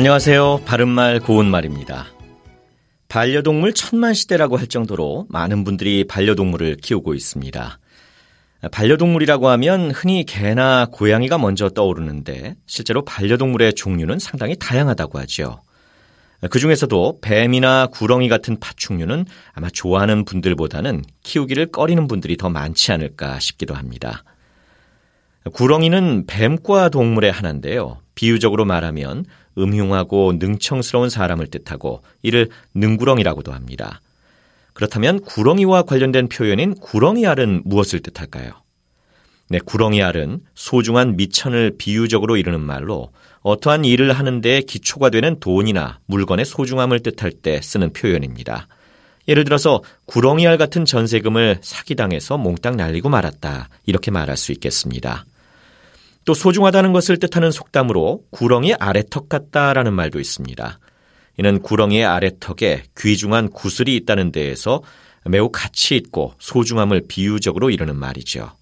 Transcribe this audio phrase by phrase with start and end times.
[0.00, 0.62] 안녕하세요.
[0.64, 2.06] 바른말 고운말입니다.
[3.08, 7.78] 반려동물 천만 시대라고 할 정도로 많은 분들이 반려동물을 키우고 있습니다.
[8.72, 15.60] 반려동물이라고 하면 흔히 개나 고양이가 먼저 떠오르는데 실제로 반려동물의 종류는 상당히 다양하다고 하죠.
[16.48, 23.38] 그 중에서도 뱀이나 구렁이 같은 파충류는 아마 좋아하는 분들보다는 키우기를 꺼리는 분들이 더 많지 않을까
[23.38, 24.24] 싶기도 합니다.
[25.52, 27.98] 구렁이는 뱀과 동물의 하나인데요.
[28.14, 29.24] 비유적으로 말하면
[29.62, 34.00] 음흉하고 능청스러운 사람을 뜻하고 이를 능구렁이라고도 합니다.
[34.72, 38.52] 그렇다면 구렁이와 관련된 표현인 구렁이알은 무엇을 뜻할까요?
[39.48, 43.10] 네, 구렁이알은 소중한 미천을 비유적으로 이르는 말로
[43.42, 48.68] 어떠한 일을 하는데 기초가 되는 돈이나 물건의 소중함을 뜻할 때 쓰는 표현입니다.
[49.28, 53.68] 예를 들어서 구렁이알 같은 전세금을 사기당해서 몽땅 날리고 말았다.
[53.86, 55.24] 이렇게 말할 수 있겠습니다.
[56.30, 60.78] 또 소중하다는 것을 뜻하는 속담으로 구렁이 아래턱 같다라는 말도 있습니다.
[61.38, 64.80] 이는 구렁이의 아래턱에 귀중한 구슬이 있다는 데에서
[65.24, 68.52] 매우 가치 있고 소중함을 비유적으로 이르는 말이죠.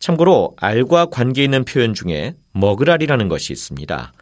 [0.00, 4.12] 참고로 알과 관계 있는 표현 중에 먹으랄이라는 것이 있습니다.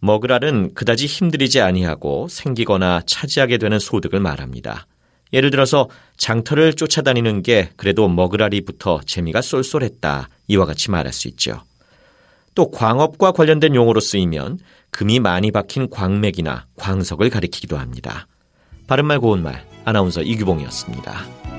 [0.00, 4.86] 먹으랄은 그다지 힘들이지 아니하고 생기거나 차지하게 되는 소득을 말합니다.
[5.32, 10.28] 예를 들어서 장터를 쫓아다니는 게 그래도 먹으라리부터 재미가 쏠쏠했다.
[10.48, 11.62] 이와 같이 말할 수 있죠.
[12.56, 14.58] 또 광업과 관련된 용어로 쓰이면
[14.90, 18.26] 금이 많이 박힌 광맥이나 광석을 가리키기도 합니다.
[18.88, 21.55] 바른말 고운말 아나운서 이규봉이었습니다.